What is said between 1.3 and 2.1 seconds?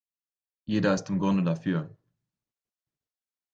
dafür.